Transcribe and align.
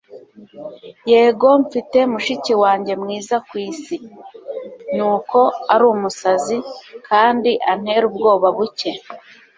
yego, 1.11 1.47
mfite 1.63 1.97
mushiki 2.11 2.53
wanjye 2.63 2.93
mwiza 3.01 3.35
ku 3.47 3.53
isi. 3.69 3.95
ni 4.95 5.03
uko 5.13 5.39
ari 5.73 5.85
umusazi 5.93 6.57
kandi 7.07 7.51
antera 7.71 8.05
ubwoba 8.09 8.47
buke 8.57 8.91